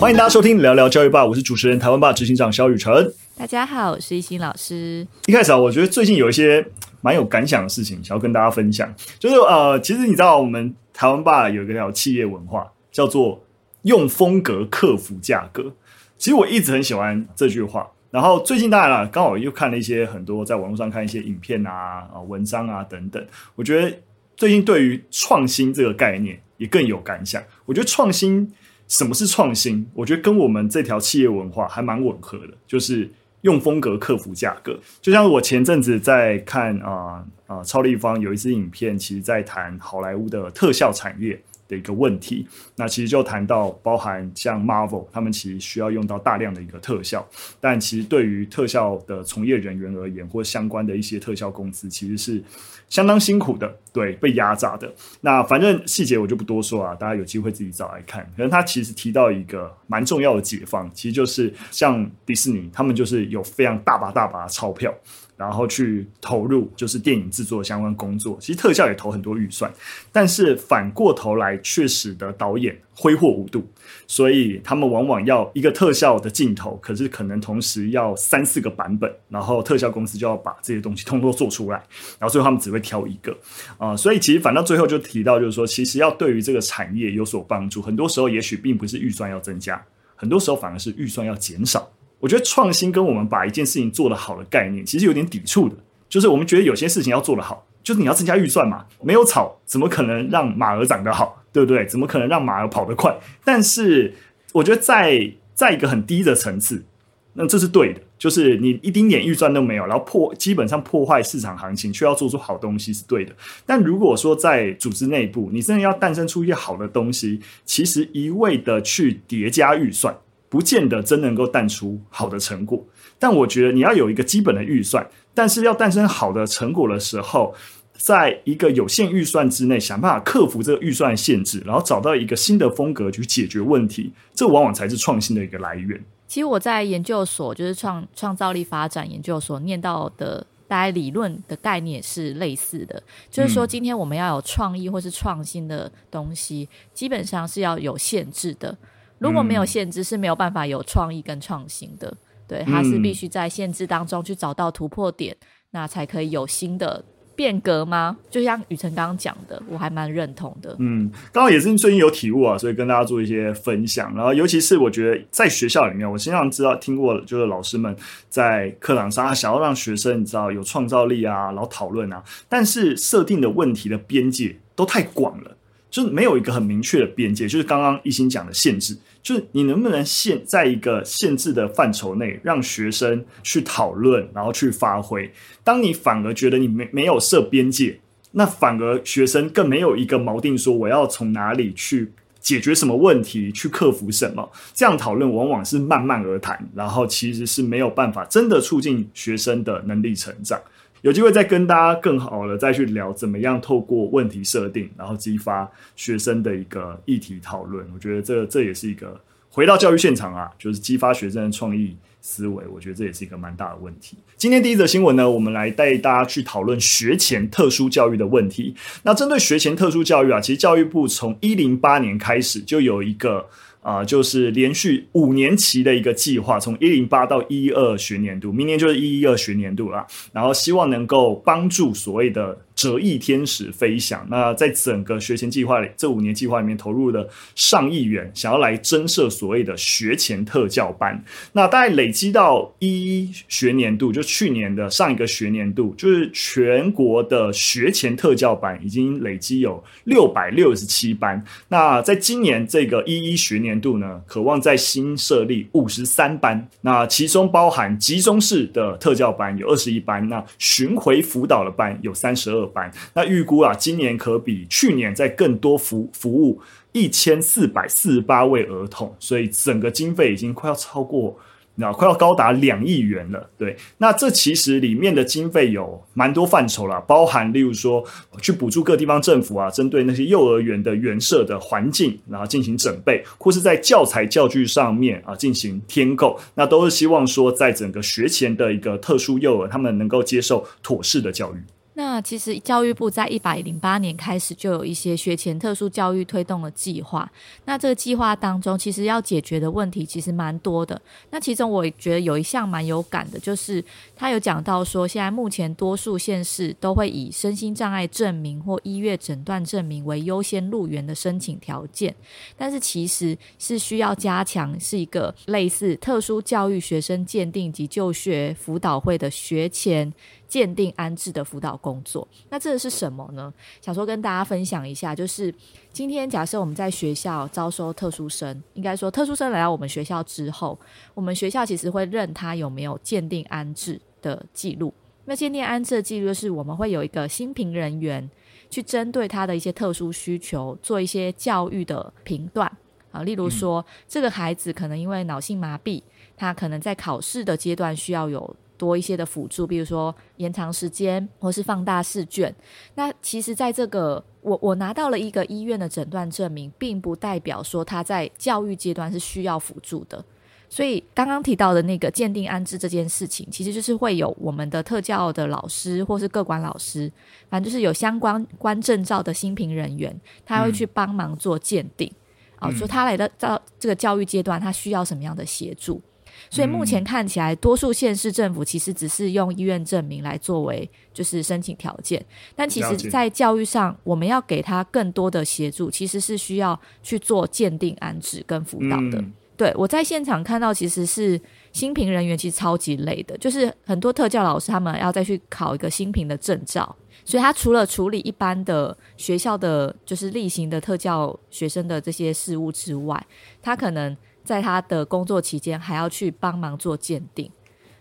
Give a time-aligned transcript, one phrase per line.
[0.00, 3.12] 欢迎大家收听聊聊教育吧，我是主持人台湾吧执行长肖雨辰。
[3.36, 5.06] 大家好，我是一心老师。
[5.26, 6.66] 一开始啊，我觉得最近有一些
[7.02, 8.90] 蛮有感想的事情，想要跟大家分享。
[9.18, 13.44] 就是呃，其实你知道，我们台湾吧有一个叫企业文化，叫做
[13.82, 15.70] 用风格克服价格。
[16.16, 17.86] 其实我一直很喜欢这句话。
[18.10, 23.22] 然后最近当然了，刚好又看了一些很多在网络上看一些影片啊、啊文章啊等等。
[23.54, 23.94] 我觉得
[24.34, 27.42] 最近对于创新这个概念也更有感想。
[27.66, 28.50] 我觉得创新。
[28.90, 29.86] 什么是创新？
[29.94, 33.08] 我觉得跟我们这条企业文化还蛮吻合的，就是
[33.42, 34.78] 用风格克服价格。
[35.00, 41.40] 就像我前阵子在看啊啊、超立方有一支影片，其实在谈好莱坞的特效产业
[41.70, 42.46] 的一个问题。
[42.76, 47.26] 那其实就谈到包含像 Marvel，他们其实需要用到大量的一个特效，
[47.58, 52.44] 但其实对于特效的从业人员而言，或相关的一些特效公司，其实是。
[52.90, 54.92] 相当辛苦的，对，被压榨的。
[55.20, 58.20] 那反正细节我就不多说啊，大家有机会自己找来看。
[58.36, 64.92] 可能他其实提到一个蛮重要的解方，其实就是像迪士尼，他们就是有非常大把大把的钞票。
[65.40, 69.72] 然后去投入就是电影制作相关工作，其实特效也投很多预算，
[70.12, 73.66] 但是反过头来却使得导演挥霍无度，
[74.06, 81.78] 所以他们往往要一个特效的镜头，可是可能同时要三四个版本，然后特效公司就要把这些东西通通做出来，
[82.18, 83.34] 然后最后他们只会挑一个
[83.78, 89.82] 啊、所以其实反倒最后就提到就是说，其实要对于这个产业有所帮助，很多时候也许并不是预算要增加，
[90.16, 91.90] 很多时候反而是预算要减少。
[92.20, 95.74] 我觉得创新跟我们把一件事情做得好的概念其实有点抵触的，
[96.08, 101.86] 就是我们觉得有些事情要做得好，就是你要增加预算嘛，没有草怎么可能让马儿长得好，对不对？
[101.86, 103.16] 怎么可能让马儿跑得快？
[103.42, 104.14] 但是
[104.52, 106.84] 我觉得在在一个很低的层次，
[107.32, 113.32] 那这是对的，就是你一丁点预算都没有，然后破基本上破坏市场行情，却要做出好东西是对的。
[113.64, 120.14] 但如果说在组织内部，你真的要诞生出一些好的东西，其实一味的去叠加预算。
[120.50, 122.84] 不见得真能够诞出好的成果，
[123.20, 127.54] 但我觉得你要有一个基本的预算，但是要诞生好的成果的时候，
[127.96, 136.02] 在一个有限预算之内，想办法克服这个预算限制，然后找到一个新的风格去解决问题，这往往才是创新的一个来源。
[136.26, 143.00] 其实我在研究所，就是创创造力发展研究所念到的，大概理论的概念是类似的，
[143.30, 148.76] 就是说今天我们要有创意或是创新的东西，基本上是要有限制的。
[149.20, 152.12] 如果没有限制，是没有办法有创意跟创新的。
[152.48, 155.36] 对，它是必须在限制当中去找到突破点，
[155.70, 157.04] 那才可以有新的
[157.36, 158.16] 变革吗？
[158.28, 160.74] 就像雨辰刚刚讲的，我还蛮认同的。
[160.80, 164.12] 嗯，刚好也是最近有体悟啊，所以跟大家做一些分享。
[164.16, 167.94] 然后，尤其是我觉得在学校里面，我经常知道听过，就是老师们
[168.28, 175.56] 在课堂上想要让学生你知道有创造力啊，然后讨论啊，但是设定的问题的边界都太广了。
[175.90, 185.30] 就是没有一个很明确的边界，就是刚刚一心讲的限制，就是你能不能限在一个限制的范畴内，让学生去讨论，然后去发挥。
[185.64, 187.98] 当你反而觉得你没没有设边界，
[188.32, 194.48] 那反而学生更没有一个锚定，说我要从哪里去解决什么问题，去克服什么。
[194.72, 200.60] 这样讨论往往是慢慢而谈，然后其实是没有办法真的促进学生的能力成长。
[201.02, 207.86] 有机会再跟大家更好的再去聊，怎么样透过问题设定，然后激发学生的一个议题讨论。
[207.94, 209.18] 我觉得这这也是一个
[209.50, 212.64] 回到教育现场啊，就是激发学生的创意思维。
[212.72, 214.16] 我觉得这也是一个蛮大的问题。
[214.36, 218.74] 今天第一则新闻呢，我们来带大家去讨论学前特殊教育的问题。
[219.02, 223.46] 那针对学前特殊教育啊，其实教育部从一零八年开始就有一个。
[223.82, 230.06] 啊、就是连续五年期的一个计划，从一零八到一二学年度，明年就是一一二学年度了。
[230.34, 232.58] 然后希望能够帮助所谓的。
[232.80, 234.26] 折翼天使飞翔。
[234.30, 241.22] 那在整个学前计划里，这五年计划里面投入了上亿元，想要来增设所谓的学前特教班。
[241.52, 251.44] 那大概累积到一一学年度，就去年的上一个学年度，就是全国的学前特教班已经累积有六百六十七班。
[251.68, 256.66] 那在今年这个一一学年度呢，渴望在新设立五十三班。
[256.80, 262.90] 那其中包含集中式的特教班有二十一班，那巡回辅导的班有三十二班。
[263.14, 266.60] 那预估啊，今年可比去年在更多服服务
[266.92, 271.38] 一千四百四十八位儿童，所以整个经费已经快要超过，
[271.76, 273.48] 那快要高达两亿元了。
[273.56, 278.04] 对，那这其实里面的经费有蛮多范畴啦，包含例如说
[278.42, 291.58] 去补助各地方政府啊，针对那些幼儿园的园舍的环境，然后进行整备，或是在教材教具上面啊进行添购，那都是希望说在整个学前的一个特殊幼儿，他们能够接受妥适的教育。
[292.00, 297.30] 那其实教育部在一百零八年开始就有一些学前特殊教育推动的计划。
[297.66, 300.98] 那这个计划当中，其实要解决的问题其实蛮多的。
[301.28, 303.84] 那其中我觉得有一项蛮有感的，就是
[304.16, 312.16] 他有讲到说，现在目前多数县市都会以身心障碍证明或医院诊断证明为优先入园的申请条件，
[312.56, 320.10] 但是其实是需要加强是一个类似特殊教育学生鉴定及就学辅导会的学前。
[320.50, 323.54] 鉴定安置的辅导工作，那这个是什么呢？
[323.80, 325.54] 想说跟大家分享一下，就是
[325.92, 330.76] 今天假设我们在学校招收特殊生，应该说特殊生来到我们学校之后，
[331.14, 334.92] 我们学校其实会认他有没有鉴定安置的记录。
[335.24, 338.28] 那鉴定安置的记录就是我们会有一个新评人员
[338.68, 342.68] 去针对他的一些特殊需求做一些教育的评断
[343.12, 346.02] 啊，例如说、嗯、这个孩子可能因为脑性麻痹，
[346.36, 348.56] 他可能在考试的阶段需要有。
[348.80, 352.54] 多一些的辅助，比如说延长时间，或是放大试卷。
[352.94, 360.24] 那其实，在这个我我拿到了一个医院的诊断证明，并不代表说他在教育阶段是需要辅助的。
[360.70, 367.12] 所以刚刚提到的那个鉴定安置这件事情，其实就是会有我们的特教的老师，或是各管老师，
[367.50, 372.10] 反正就是有相关关证照的新评人员，他会去帮忙做鉴定，
[372.56, 376.00] 啊、嗯，说他来的到这个教育阶段，他需要什么样的协助。
[376.48, 389.18] 所以目前看起来，多数县市政府其实只是用医院证明来作为就是申请条件，但其实，在教育上，我们要给他更多的协助，其实是需要去做鉴定、安置跟辅导的。
[389.18, 391.40] 嗯、对，我在现场看到，其实是
[391.72, 403.26] 新评人员其实超级累的，就是很多特教老师他们要再去考一个新评的证照，所以他除了处理一般的学校的就是例行的特教学生的这些事务之外，
[403.60, 404.16] 他可能。
[404.44, 407.50] 在他的工作期间，还要去帮忙做鉴定。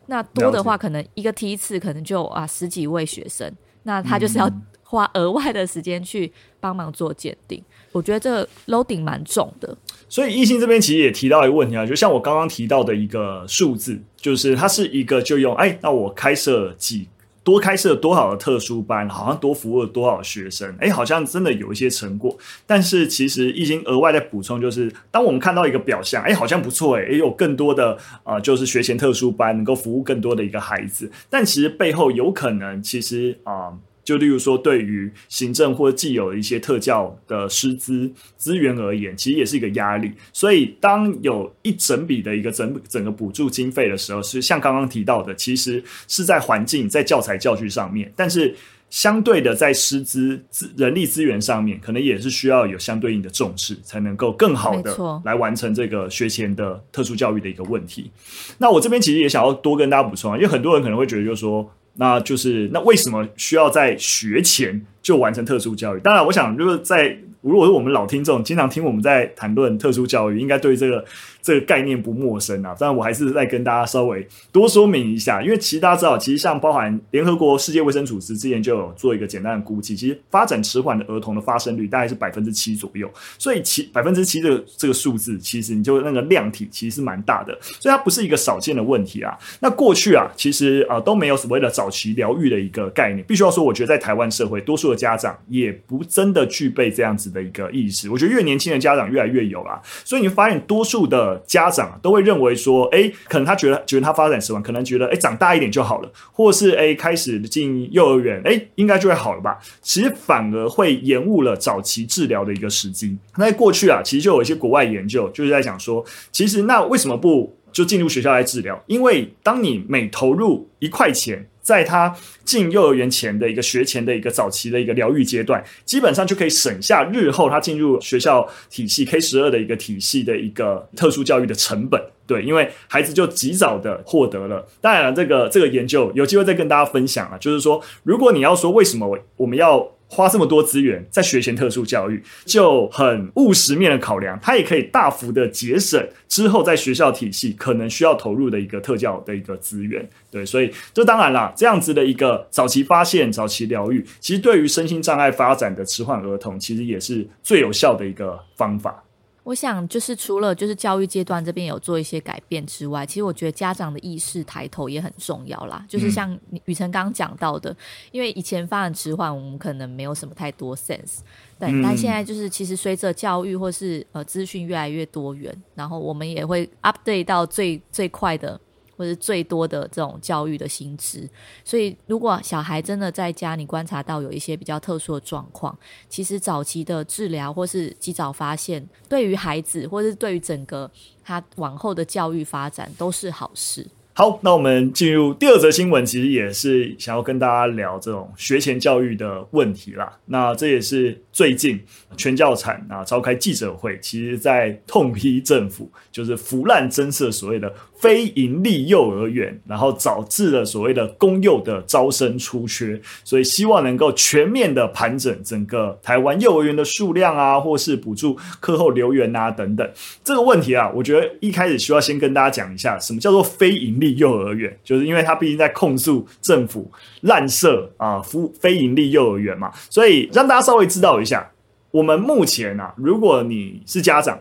[0.08, 3.52] 那多的话，可能一个梯次可能就啊十几位学生，
[3.84, 4.52] 那他就是要
[4.84, 7.64] 花额外的时间去帮忙做鉴定。
[7.92, 9.78] 我觉得这个 loading 蛮重的。
[10.08, 17.08] 所以，异性这边其实也提到一个问题啊，就像我刚刚提到的一个数字，就是它是一个就用哎，那我开设几。
[17.44, 22.38] 多开设多少的特殊班，好像多服务了多少学生，哎，好像真的有一些成果。
[22.68, 27.94] 但是其实已经额外在补充，就是当我们看到一个表象，哎，好像不错，哎，也有更多的
[28.24, 33.74] 啊、呃，就是学前特殊班能够服务更多的一个孩子，但其实背后有可能，其实啊。
[34.10, 40.12] 就例如说，对于行政或既有的一些特教的师资资源而言，其实也是一个压力。
[40.34, 48.56] 所以，当有一整笔的一个整整个补助经费的时候，是像刚刚提到的，其实是在环境、在教材教具上面，但是
[48.90, 58.10] 相对的，在师资资人力资源上面，可能也是需要有相对应的重视，才能够更好的来完成这个学前的特殊教育的一个问题。
[58.58, 61.72] 那我这边其实也想要多跟大家补充啊，因为很多人可能会觉得，就是说。
[62.00, 66.00] 那就是那为什么需要在学前就完成特殊教育？
[66.00, 67.20] 当然，我想就是在。
[67.42, 71.04] 如果是我们老听众，经常听我们在谈论特殊教育，应该对这个
[71.42, 72.76] 这个概念不陌生啊。
[72.78, 83.10] 当然，我还是再跟大家稍微多说明一下，因为其实大家知道，其实像包含联合国世界卫生组织之前就有做一个简单的估计，其实发展迟缓的儿童的发生率大概是百分之七左右。
[83.38, 89.38] 所以其百分之七这个这个数字，其实你就那个量体其实是蛮大的，所以它不是一个少见的问题啊。
[89.62, 93.26] 那过去啊，其实啊都没有所谓的早期疗愈的一个概念。
[93.26, 109.58] 必须要说，我觉得在台湾社会，多数的家长也不真的具备这样子的一个意识，我觉得越年轻的家长越来越有啦，所以你发现多数的家长都会认为说，哎，可能他觉得觉得他发展迟缓，可能觉得哎长大一点就好了，或是哎开始进幼儿园，哎应该就会好了吧？
[109.82, 113.18] 其实反而会延误了早期治疗的一个时机。
[113.38, 118.82] 那在过去啊，其实就有一些国外研究就是在讲说，其实那为什么不就进入学校来治疗？
[118.88, 132.02] 因为当你每投入一块钱，在他进幼儿园前的一个学前的一个早期的一个疗愈阶段，基本上就可以省下日后他进入学校体系 K 十二的一个体系的一个特殊教育的成本。
[132.26, 134.68] 对，因为孩子就及早的获得了。
[134.82, 139.92] 当然了，这个这个研究有机会再跟大家分享啊，就是说，如果你要说为什么我们要。
[140.12, 150.10] 花这么多资源在学前特殊教育，就很务实面的考量，它也可以大幅的节省之后在学校体系可能需要投入的一个特教的一个资源。
[150.32, 159.04] 对，所以这当然啦，这样子的一个早期发现、早期疗愈，其实对于身心障碍发展的迟缓儿童，其实也是最有效的一个方法。
[159.50, 165.84] 我想，就是除了就是教育阶段这边有做一些改变之外，其实我觉得家长的意识抬头也很重要啦。
[165.90, 167.76] 就是像雨辰刚刚讲到的，
[168.12, 171.22] 因为以前发展迟缓，我们可能没有什么太多 sense，
[171.58, 178.62] 对，但现在就是其实随着教育或是呃资讯越来越多元，然后我们也会 update 到最最快的
[179.00, 181.26] 或者最多的这种教育的薪资。
[181.64, 185.78] 所以，如果小孩真的在家，你观察到有一些比较特殊的状况，
[186.10, 190.92] 其实早期的治疗或是及早发现，对于孩子或是对于整个
[191.24, 193.88] 他往后的教育发展都是好事。
[194.14, 200.12] 好，那我们进入第二则新闻，其实也是想要跟大家聊这种学前教育的问题啦。
[200.26, 201.82] 那这也是最近
[202.18, 219.90] 全教产啊召开记者会，其实在痛批政府就是腐烂增设所谓的非营利幼儿园，然后导致了所谓的公幼的招生出缺，所以希望能够全面的盘整整个台湾幼儿园的数量啊，或是补助课后留园啊等等。
[220.24, 224.10] 这个问题啊，我觉得一开始需要先跟大家讲一下，什么叫做非营利。
[224.20, 226.92] 幼儿园就是因为他毕竟在控诉政府
[227.22, 231.50] 滥设啊，非非营利幼儿园嘛，所以让大家稍微知道一下，
[231.92, 234.38] 我们目前啊，如果你是家长，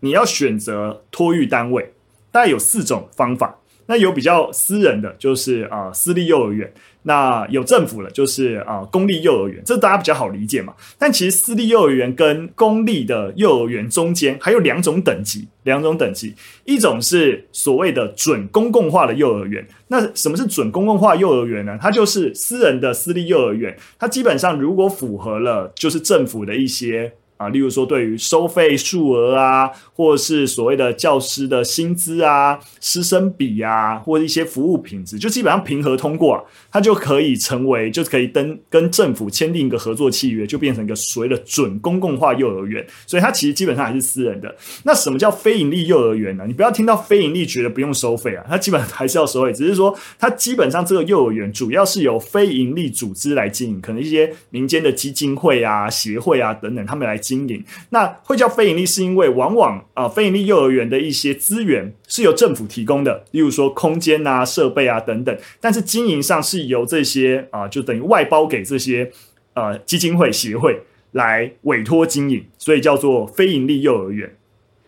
[0.00, 1.94] 你要选择托育单位，
[2.32, 3.56] 大概有四种方法。
[3.86, 6.66] 那有比较私人的，就是啊、私立幼儿园；
[7.02, 9.60] 那有政府的，就是啊、公立幼儿园。
[9.66, 10.72] 这大家比较好理解嘛。
[10.96, 16.32] 但其实私立幼儿园跟公立的幼儿园中间还有两种等级，两种等级。
[16.64, 19.66] 一种是所谓的准公共化的幼儿园。
[19.88, 21.76] 那什么是准公共化幼儿园呢？
[21.82, 27.12] 它就是私人的私立幼儿园，它基本上如果符合了，就是政府的一些。
[27.42, 42.86] 啊，例如说，对于收费数额啊，或者是所谓的教师的薪资啊、师生比啊，或者一些服务品质，就基本上平和通过啊，它就可以成为，就可以登跟政府签订一个合作契约，就变成一个所谓的准公共化幼儿园。
[43.06, 44.54] 所以它其实基本上还是私人的。
[44.84, 46.44] 那什么叫非营利幼儿园呢？
[46.46, 57.31] 你不要听到非营利觉得不用收费啊，它基本还是要收费，只是说它基本上这个幼儿园主要是由非营利组织来经营，可能一些民间的基金会啊、协会啊等等，他们来经。
[57.32, 69.10] 经营那会叫非营利，是因为往往啊、呃，非营利幼儿园的一些资源是由政府提供的，例如说空间啊、设备啊等等，但是经营上是由这些啊、就等于外包给这些
[69.54, 74.36] 呃基金会、协会来委托经营，所以叫做非营利幼儿园。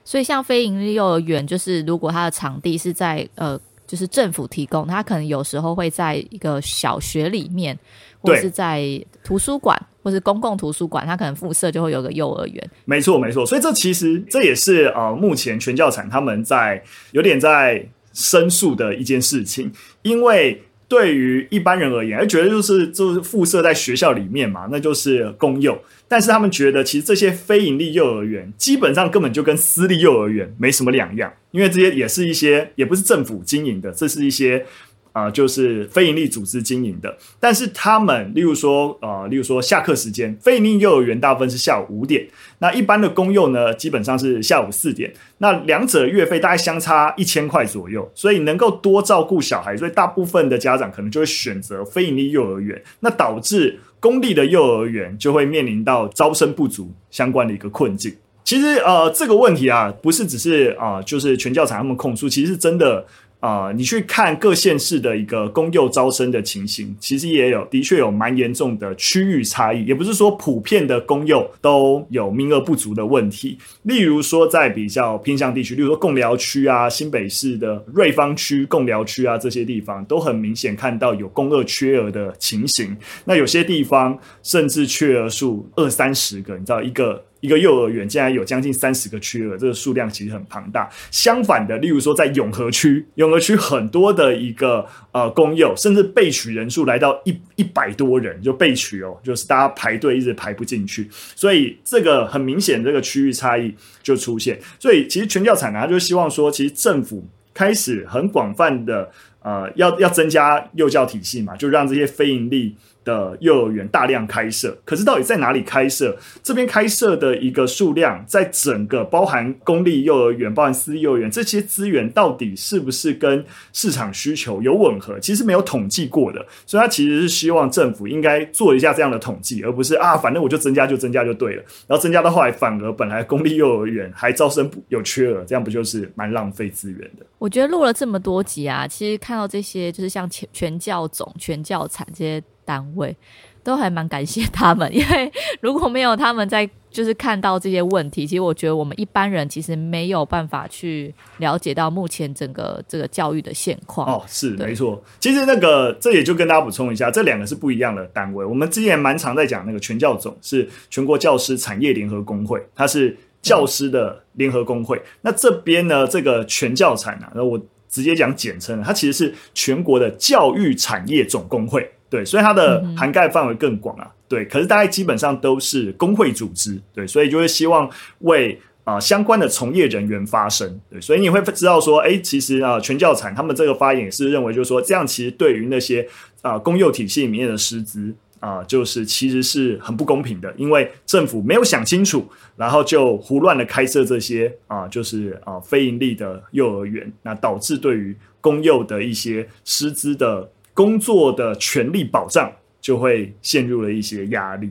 [0.05, 7.79] 所以像非营利幼儿园，就是如果它的场地是在呃，就是政府提供，他可能有时候会在一个小学里面，
[8.21, 8.83] 或是在
[9.23, 9.81] 图书馆。
[10.05, 12.71] 或是公共图书馆，他可能附设就会有个幼儿园。
[12.85, 13.47] 没错，没错。
[13.47, 19.73] 所以这其实这也是呃，目前全教产他们在有点在申诉的一件事情，
[20.03, 20.63] 因为
[20.95, 25.77] 对于一般人而言，觉得就是就是附设在学校里面嘛，那就是公幼。
[26.07, 34.65] 但是他们觉得，其实这些非营利幼儿园基本上根本就跟私立幼儿园没什么两样，因为这些也是一些也不是政府经营的，这是一些。
[35.15, 42.27] 啊、就是非营利组织经营的，但是他们，例如说，呃，例如说下课时间，非营利幼儿园大部分是下午五点，
[42.59, 58.13] 那一般的公幼呢，基本上是下午四点，那两者月费大概相差一千块左右，所以能够多照顾小孩，所以大部分的家长可能就会选择非营利幼儿园，那导致公立的幼儿园就会面临到招生不足相关的一个困境。
[58.43, 63.07] 其实，呃，这个问题啊，不是只是啊、就是全教材他们控诉，其实真的。
[63.45, 73.59] 啊、你去看各县市的一个公幼招生的情形，其实也有的确有蛮严重的区域差异，也不是说普遍的公幼都有名额不足的问题。
[73.83, 82.97] 例如说，在比较偏向地区，例如说贡寮区啊、新北市的瑞芳区、贡寮区啊这些地方，都很明显看到有公二缺额的情形。
[83.27, 87.23] 那有些地方甚至缺额数二三十个，你知道一个。
[87.45, 90.89] 一个幼儿园竟然有将近三十个缺额，这个数量其实很庞大。
[91.11, 104.59] 相反的，例如说在永和区，永和区很多的一个呃公幼，甚至备取人数来到一一百多人就备取哦，就是大家排队一直排不进去，所以这个很明显这个区域差异就出现。
[104.79, 109.11] 所以其实全教产呢，他就希望说，其实政府开始很广泛的
[109.45, 112.75] 呃要要增加幼教体系嘛，就让这些非营利。
[113.05, 116.17] 的幼儿园大量开设，可是到底在哪里开设？
[116.43, 125.21] 这边开设的一个数量，在整个包含公立幼儿园、包含私立幼儿园这些资源，到底是不是跟市场需求有吻合？
[125.21, 131.63] 其实没有统计过的，所以他其实是希望政府应该做一下这样的统计，而不是啊，反正我就增加就增加就对了。
[131.87, 137.27] 然后增加到后来，反而本来公立幼儿园还招生有缺额，这样不就是蛮浪费资源的？
[137.39, 142.43] 我觉得录了这么多集啊，其实看到这些，就是像全全教总、全教产这些。
[142.67, 143.15] 单位
[143.63, 154.11] 都还蛮感谢他们， 因为如果没有他们在，就是看到这些问题，其实我觉得我们一般人其实没有办法去了解到目前整个这个教育的现况。
[154.11, 154.99] 哦，是没错。
[155.21, 158.43] 其实那个这也就跟大家补充一下，这两个是不一样的单位。
[158.47, 164.97] 我们之前蛮常在讲那个全教总是全国教师产业联合工会，它是教师的联合工会。
[164.97, 167.61] 嗯、那这边呢，这个全教产啊，那我。
[167.95, 171.89] 直接讲简称，它其实是全国的教育产业总工会。
[172.11, 174.11] 对，所以它的涵盖范围更广啊。
[174.27, 176.77] 对，可是大概基本上都是工会组织。
[176.93, 177.89] 对，所以就会希望
[178.21, 180.81] 为啊、呃、相关的从业人员发声。
[180.91, 186.03] 对，所以你会知道说，哎，其实啊，全教产他们这个发言也是认为，就是说这样其实对于那些
[186.43, 188.13] 啊、呃、公幼体系里面的师资
[188.47, 200.51] 啊，就是其实是很不公平的，因为政府没有想清楚，然后就胡乱的开设这些啊，就是啊非盈利的幼儿园，那导致对于公幼的一些师资的。
[200.77, 204.69] 工作的权利保障就会陷入了一些压力。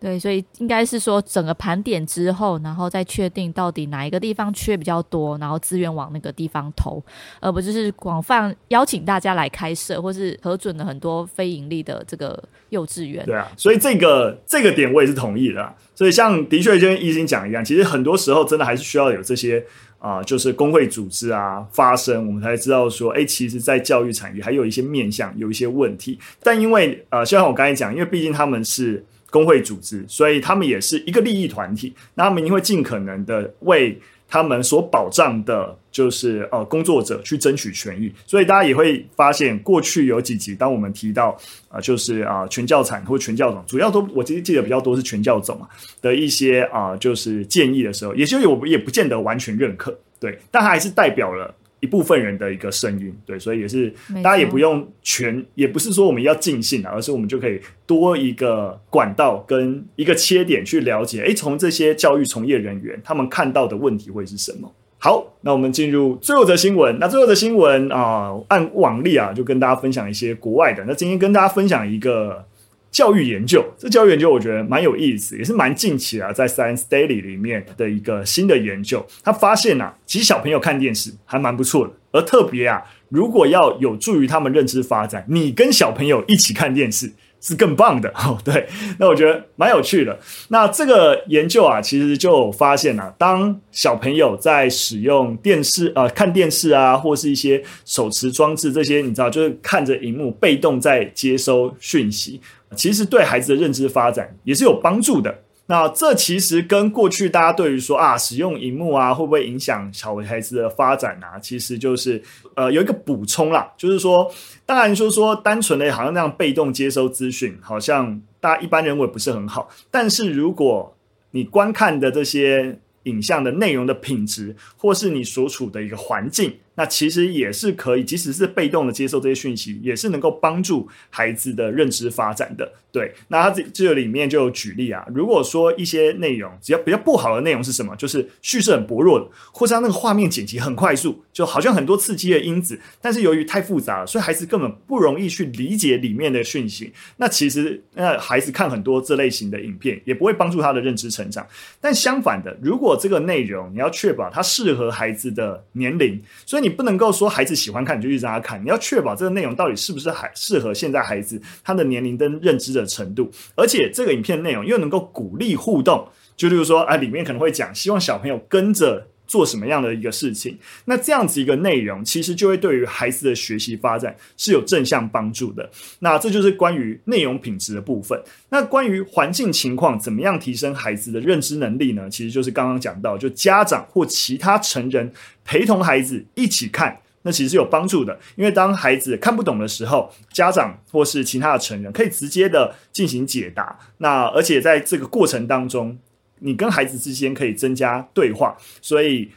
[0.00, 7.02] 对，所以应该是说整个盘点之后，然后再确定到底哪一个地方缺比较多，然后资源往那个地方投，
[7.40, 13.26] 而不就是广泛邀请大家来开设，或是核准了很多非盈利的这个幼稚园。
[13.26, 15.74] 对啊，所以这个这个点我也是同意的。
[15.94, 19.64] 所以像的确就跟懿心讲一样，其实很多时候真的还是需要有这些。
[20.00, 26.16] 啊、就是工会组织啊发声，我们才知道说，哎，其实，在教育产业还有一些面向，有一些问题。
[26.40, 33.98] 但因为呃，就像我刚才讲，因为毕竟他们是工会组织，所以他们也是一个利益团体，那他们一定会尽可能的为。
[34.30, 41.34] 他们所保障的，就是呃工作者去争取权益，所以大家也会发现，过去有几集，当我们提到
[41.70, 45.68] 啊、就是啊、全教产或全教总，主要都我记记得比较多是全教总啊
[46.02, 51.54] 的一些啊、就是建议的时候，也就我也不见得完全认可，对，但他还是代表了。
[51.80, 53.92] 一部分人的一个声音，对，所以也是
[54.22, 64.72] 大家也不用全，也不是说我们要尽兴啊，而是我们就可以多一个管道跟一个切点去了解，诶，从这些教育从业人员他们看到的问题会是什么？
[64.98, 66.98] 好，那我们进入最后的新闻。
[66.98, 70.84] 那最后的新闻啊、呃，按往例啊，就跟大家分享一些国外的。
[70.86, 72.47] 那今天跟大家分享一个。
[72.90, 79.06] 教育研究，这教育研究我觉得蛮有意思，也是蛮近期啊，在 Science Daily 里面的一个新的研究。
[79.22, 88.38] 他发现啊，其实小朋友看电视还蛮不错的，而特别啊，如果要有助于他们认知发展，你跟小朋友一起看电视是更棒的 哦。
[88.42, 88.66] 对，
[88.98, 90.18] 那我觉得蛮有趣的。
[90.48, 102.40] 那这个研究啊，其实就发现啊，当小朋友在使用电视呃看电视啊，或是一些手持装置这些，你知道，就是看着荧幕被动在接收讯息。
[102.76, 105.42] 其实对孩子的认知发展也是有帮助的。
[105.70, 112.22] 那这其实跟过去大家对于说啊，使用荧幕啊，会不会影响小孩子的发展啊，其实就是
[112.54, 114.32] 呃有一个补充啦，就是说，
[114.64, 119.68] 当然就是说单纯的好像那样被动接收资讯，好像大家一般认为不是很好。
[119.90, 120.96] 但是如果
[121.32, 126.54] 你观看的这些影像的内容的品质，或是你所处的一个环境。
[126.78, 132.72] 那其实也是可以，即使是被动的接受这些讯息，也是能够帮助孩子的认知发展的。
[132.92, 146.92] 对，那他这这里面就有举例啊，如果说一些内容，只要比较不好的内容是什么，就是叙事很薄弱的，或是他那个画面剪辑很快速，就好像很多刺激的因子，但是由于太复杂了，所以孩子根本不容易去理解里面的讯息。
[147.16, 151.44] 那其实那孩子看很多这类型的影片，也不会帮助他的认知成长。
[151.80, 156.67] 但相反的，如果这个内容你要确保它适合孩子的年龄，所以你。
[156.68, 169.08] 你不能够说孩子喜欢看你就一直让他看，你要确保这个内容到底是不是还适合现在孩子他的年龄跟认知的程度，而且这个影片内容又能够鼓励互动，就例如说啊，里面可能会讲希望小朋友跟着。
[169.28, 170.58] 做什么样的一个事情？
[170.86, 175.70] 那这样子一个内容，其实就会对于孩子的学习发展是有正向帮助的。
[176.00, 178.20] 那这就是关于内容品质的部分。
[178.48, 182.08] 那关于环境情况，怎么样提升孩子的认知能力呢？
[182.10, 185.12] 其实就是刚刚讲到，就家长或其他成人
[185.44, 188.18] 陪同孩子一起看，那其实是有帮助的。
[188.36, 193.78] 因为当孩子看不懂的时候，家长或是其他的成人可以直接的进行解答。
[193.98, 195.98] 那而且在这个过程当中，
[196.40, 199.30] 你跟孩子之间可以增加对话，所以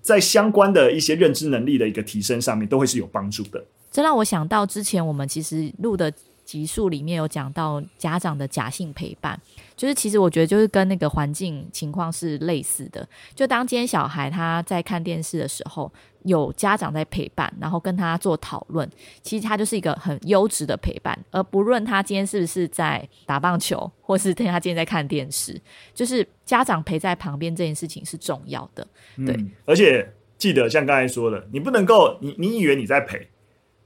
[0.00, 3.64] 在相关的一些认知能力的一个提升上面，都会是有帮助的。
[3.90, 6.12] 这让我想到之前我们其实录的
[6.44, 9.40] 集数里面有讲到家长的假性陪伴，
[9.76, 13.06] 就是其实我觉得就是跟那个环境情况是类似的。
[13.34, 15.90] 就当今天小孩他在看电视的时候，
[16.24, 18.88] 有家长在陪伴，然后跟他做讨论，
[19.22, 21.18] 其实他就是一个很优质的陪伴。
[21.30, 25.60] 而不论他今天是不是在打棒球，或是他今天在看电视，
[25.94, 28.86] 就是家长陪在旁边这件事情是重要的。
[29.16, 33.28] 对，嗯，而且记得像刚才说的，你不能够，你你以为你在陪。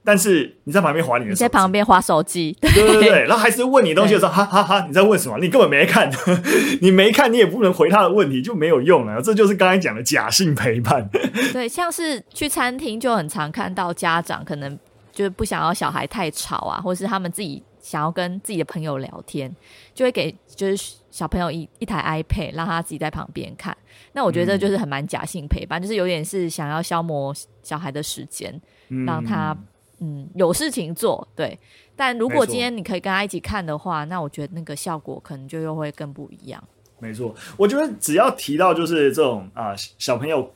[0.07, 5.37] 但是你在旁边划你的在旁边划手机，对对对，然后还是问你东西的时候，哈哈哈，你在问什么？
[5.39, 6.09] 你根本没看，
[6.79, 9.21] 你没看，你也不能回他的问题，就没有用了。
[9.21, 11.09] 这就是刚才讲的假性陪伴。
[11.51, 14.79] 对，像是去餐厅就很常看到家长可能
[15.11, 19.53] 就是不想要小孩太吵啊，或是他们自己想要跟自己的朋友聊天，
[19.93, 23.75] 就会给就是小朋友一一台 iPad，让他自己在旁边看。
[24.13, 29.63] 那我觉得这就是很蛮假性陪伴，嗯、就是有点是想要消磨小孩的时间，嗯、让他嗯
[30.35, 31.27] 有事情做。
[31.35, 31.57] 对，
[31.95, 36.63] 但如果今天你可以跟他一起看的话，那我觉得那个效果可能就又会更不一样。
[36.99, 40.53] 没错，我觉得只要提到就是这种啊小朋友。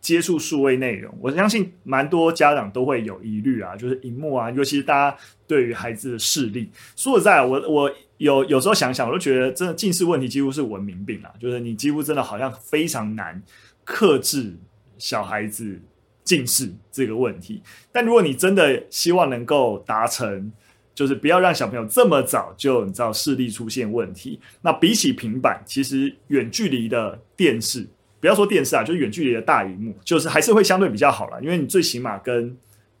[0.00, 6.70] 接触数位内容，我相信蛮多家长都会有疑虑啊，就是荧幕啊，尤其是大家对于孩子的视力。
[6.94, 13.42] 说实在，我我有有时候想想，我都觉得真的近视问题几乎是文明病啊，就是你几乎真的好像非常难
[13.84, 14.56] 克制
[14.98, 15.80] 小孩子
[16.28, 17.62] 近视这个问题。
[17.90, 20.52] 但如果你真的希望能够达成，
[20.94, 27.86] 就是不要让小朋友这么早就你知道视力出现问题，那比起平板，其实远距离的电视。
[28.20, 32.54] 不要说电视啊，就是远距离的大荧幕，就是还是会相对比较好啦，因为你最起码跟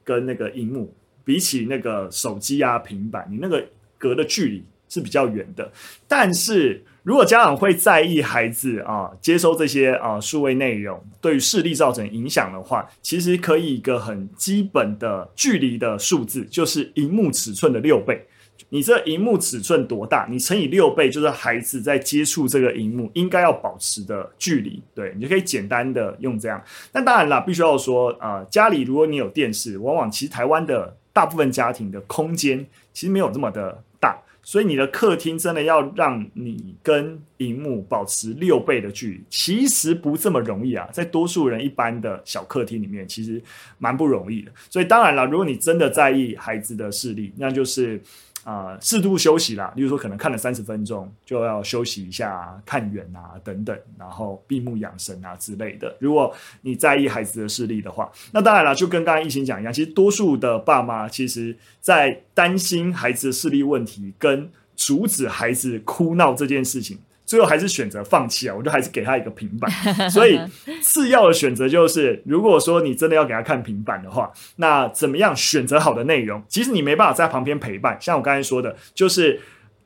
[0.04, 3.62] 跟那个荧幕比起那个手机啊、平板，你那个
[3.98, 5.70] 隔的距离是比较远的。
[6.06, 18.26] 但是如果家长会在意孩子啊接收这些啊数位内容对于视力造成影响的话，其实可以一个很基本的距离的数字，就是荧幕尺寸的六倍。
[18.70, 20.26] 你这荧幕尺寸多大？
[20.28, 24.82] 你乘以六倍，就是孩子在接触这个荧幕应该要保持的距离。
[24.94, 26.62] 对，你就可以简单的用这样。
[26.92, 40.88] 但当然啦，必须要说啊、家里如果你有电视，往往其实台湾的大部分家庭的空间其实没有这么的大，所以你的客厅真的要让你跟荧幕保持六倍的距离，其实不这么容易啊。
[40.90, 43.42] 在多数人一般的小客厅里面，其实
[43.76, 44.50] 蛮不容易的。
[44.70, 48.00] 所以当然了，如果你真的在意孩子的视力，那就是。
[48.48, 55.94] 啊、适度休息啦，例如说可能看了三十分钟，就要休息一下，看远啊等等，然后闭目养神啊之类的。
[55.98, 66.98] 如果你在意孩子的视力的话，那当然了，就跟刚才懿心讲一样，其实多数的爸妈其实在担心孩子的视力问题，跟阻止孩子哭闹这件事情。
[67.28, 69.70] 最后还是选择放弃啊，我就还是给他一个平板。
[70.08, 70.40] 所以
[70.80, 76.42] 次要的选择就是，如果说你真的要给他看平板的话，那怎么样选择好的内容？
[76.48, 79.38] 其实你没办法在旁边陪伴，像我刚才说的，就是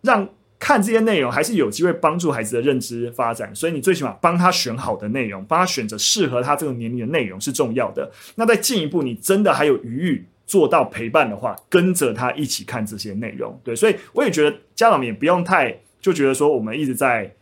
[0.03, 0.29] 让
[0.61, 3.53] 看这些内容还是有机会帮助孩子的认知发展。
[3.53, 8.09] 所以你最起码帮他选好的内容，帮他选择适合他这个年龄的内容是重要的。
[8.37, 13.61] 那再进一步，你真的还有余裕做到陪伴的话，跟着他一起看这些内容。
[13.65, 15.77] 对，所以我也觉得家长们也不用太。
[16.03, 17.35] 就觉得说，我们一直在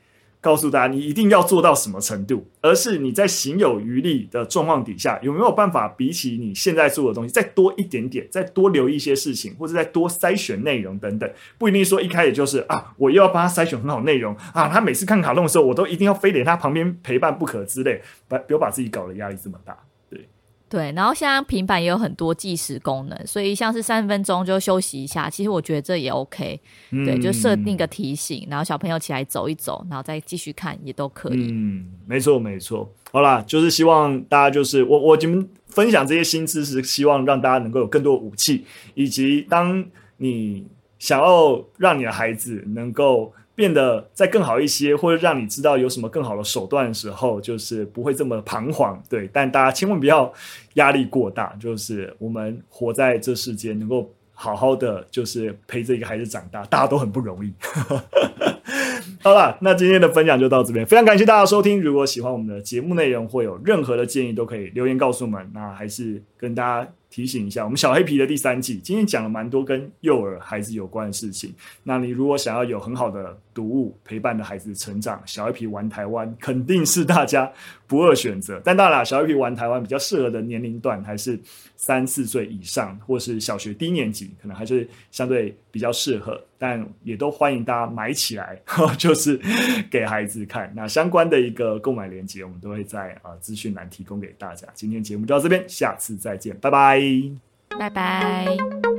[0.43, 19.77] 告诉大家，你一定要做到什么程度，而是你在行有余力的状况底下，有没有办法比起你现在做的东西再多一点点，再多留一些事情，或者再多筛选内容等等，不一定说一开始就是啊，我又要帮他筛选很好内容啊，他每次看卡通的时候，我都一定要非得他旁边陪伴不可之类，不要把自己搞得压力这么大。
[20.09, 20.27] 对，
[20.93, 26.61] 然后现在平板也有很多计时功能，所以像是三分钟就休息一下，其实我觉得这也 OK。
[26.91, 31.51] 嗯、对，就设定个提醒，然后小朋友起来走一走，然后再继续看也都可以。
[31.51, 32.89] 嗯，没错没错。
[33.11, 39.85] 好啦，就是希望大家就是我我你们分享这些新知识，希望让大家能够有更多武器，以及当
[40.19, 40.67] 你
[40.99, 43.33] 想要让你的孩子能够。
[43.61, 48.99] 变得再更好一些，或者让你知道有什么更好的手段的时候，就是不会这么彷徨。
[49.07, 50.33] 对，但大家千万不要
[50.75, 51.55] 压力过大。
[51.61, 57.53] 就是我们活在这世间，能够好好的，就是陪着一个孩子长大，大家都很不容易。
[59.23, 61.83] 好了，那今天的分享就到这边，非常感谢大家收听。
[61.83, 65.51] 如果喜欢我们的节目内容，或有任何的建议，都可以留言告诉我们。
[65.53, 66.91] 那还是跟大家。
[67.11, 71.53] 提醒一下，我们小黑皮的第三季今天讲了蛮多跟幼儿孩子有关的事情。
[71.83, 77.51] 那你如果想要有很好的读物陪伴的孩子成长，小黑皮玩台湾肯定是大家
[77.87, 78.61] 不二选择。
[78.65, 81.39] 但当然啦，小黑皮玩台湾比较适合的年龄段还是
[81.77, 86.41] 三四岁以上，或是小学低年级，可能还是相对比较适合。
[86.57, 88.61] 但也都欢迎大家买起来，
[88.99, 89.41] 就是
[89.91, 90.71] 给孩子看。
[90.77, 94.69] 那相关的一个购买链接，我们都会在啊资讯栏提供给大家。
[94.75, 97.41] 今天节目就到这边，下次再见，拜拜拜。
[97.89, 98.90] 拜。